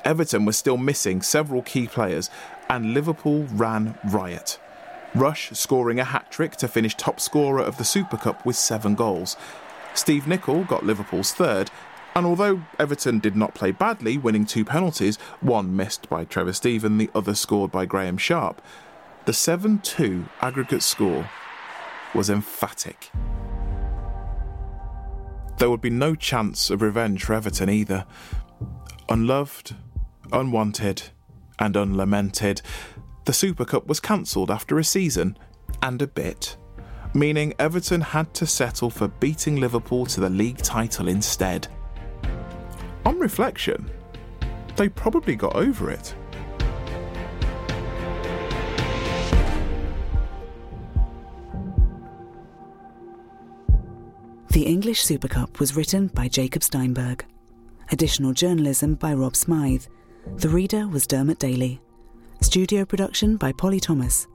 Everton 0.04 0.46
was 0.46 0.58
still 0.58 0.78
missing 0.78 1.22
several 1.22 1.62
key 1.62 1.86
players, 1.86 2.32
and 2.72 2.96
Liverpool 2.96 3.46
ran 3.52 4.00
riot. 4.06 4.60
Rush 5.14 5.52
scoring 5.52 6.00
a 6.00 6.04
hat 6.04 6.32
trick 6.32 6.56
to 6.56 6.68
finish 6.68 6.96
top 6.96 7.20
scorer 7.20 7.62
of 7.62 7.78
the 7.78 7.84
Super 7.84 8.18
Cup 8.18 8.44
with 8.48 8.56
seven 8.56 8.96
goals. 8.96 9.38
Steve 9.94 10.26
Nicol 10.26 10.64
got 10.64 10.84
Liverpool's 10.84 11.32
third, 11.32 11.70
and 12.16 12.26
although 12.26 12.64
Everton 12.80 13.20
did 13.20 13.36
not 13.36 13.54
play 13.54 13.70
badly, 13.70 14.18
winning 14.18 14.48
two 14.48 14.66
penalties, 14.66 15.18
one 15.40 15.76
missed 15.76 16.10
by 16.10 16.26
Trevor 16.26 16.54
Steven, 16.54 16.98
the 16.98 17.12
other 17.14 17.36
scored 17.36 17.72
by 17.72 17.86
Graeme 17.86 18.18
Sharp, 18.18 18.60
the 19.26 19.34
7 19.34 19.78
2 19.82 20.26
aggregate 20.42 20.82
score 20.82 21.30
was 22.16 22.28
emphatic. 22.28 23.12
There 25.62 25.70
would 25.70 25.80
be 25.80 25.92
no 25.92 26.16
chance 26.16 26.72
of 26.72 26.82
revenge 26.82 27.24
for 27.24 27.36
Everton 27.36 27.70
either. 27.70 28.08
Unloved, 29.10 29.76
unwanted, 30.32 31.04
and 31.60 31.76
unlamented, 31.76 32.64
the 33.26 33.32
Super 33.32 33.64
Cup 33.64 33.86
was 33.86 34.00
cancelled 34.00 34.50
after 34.50 34.80
a 34.80 34.84
season 34.84 35.38
and 35.84 36.02
a 36.02 36.08
bit. 36.08 36.58
meaning 37.14 37.54
Everton 37.60 38.02
had 38.02 38.34
to 38.34 38.48
settle 38.48 38.90
for 38.90 39.08
beating 39.08 39.58
Liverpool 39.58 40.06
to 40.08 40.20
the 40.20 40.30
league 40.32 40.58
title 40.58 41.08
instead. 41.08 41.68
On 43.06 43.20
reflection, 43.20 43.90
they 44.76 44.90
probably 44.90 45.36
got 45.36 45.56
over 45.56 45.92
it. 45.92 46.16
The 54.52 54.66
English 54.66 55.02
Super 55.02 55.30
Cup 55.30 55.62
was 55.62 55.78
written 55.78 56.08
by 56.08 56.28
Jacob 56.28 56.62
Steinberg. 56.62 57.24
Additional 57.90 58.34
journalism 58.34 58.96
by 58.96 59.14
Rob 59.14 59.34
Smyth. 59.34 59.88
The 60.36 60.50
reader 60.50 60.90
was 60.90 61.08
Dermot 61.08 61.40
Daly. 61.40 61.80
Studio 62.42 62.84
production 62.84 63.38
by 63.38 63.54
Polly 63.54 63.80
Thomas. 63.80 64.28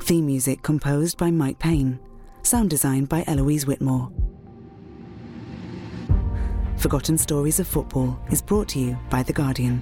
Theme 0.00 0.26
music 0.26 0.64
composed 0.64 1.16
by 1.16 1.30
Mike 1.30 1.60
Payne. 1.60 2.00
Sound 2.42 2.70
design 2.70 3.04
by 3.04 3.22
Eloise 3.28 3.68
Whitmore. 3.68 4.10
Forgotten 6.78 7.16
Stories 7.16 7.60
of 7.60 7.68
Football 7.68 8.18
is 8.32 8.42
brought 8.42 8.66
to 8.70 8.80
you 8.80 8.98
by 9.10 9.22
The 9.22 9.32
Guardian. 9.32 9.80